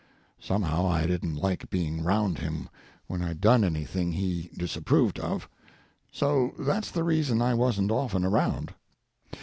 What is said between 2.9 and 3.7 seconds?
when I'd done